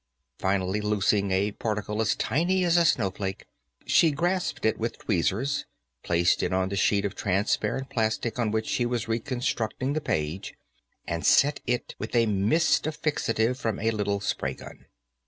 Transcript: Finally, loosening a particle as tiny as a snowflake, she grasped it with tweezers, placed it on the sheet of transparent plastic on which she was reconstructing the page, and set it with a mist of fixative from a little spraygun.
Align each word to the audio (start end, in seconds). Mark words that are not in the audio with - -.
Finally, 0.39 0.81
loosening 0.81 1.29
a 1.29 1.51
particle 1.51 2.01
as 2.01 2.15
tiny 2.15 2.65
as 2.65 2.75
a 2.75 2.85
snowflake, 2.85 3.45
she 3.85 4.09
grasped 4.09 4.65
it 4.65 4.79
with 4.79 4.97
tweezers, 4.97 5.67
placed 6.01 6.41
it 6.41 6.51
on 6.51 6.69
the 6.69 6.75
sheet 6.75 7.05
of 7.05 7.13
transparent 7.13 7.87
plastic 7.87 8.39
on 8.39 8.49
which 8.49 8.65
she 8.65 8.83
was 8.83 9.07
reconstructing 9.07 9.93
the 9.93 10.01
page, 10.01 10.55
and 11.05 11.23
set 11.23 11.59
it 11.67 11.93
with 11.99 12.15
a 12.15 12.25
mist 12.25 12.87
of 12.87 12.99
fixative 12.99 13.57
from 13.57 13.77
a 13.77 13.91
little 13.91 14.19
spraygun. 14.19 14.85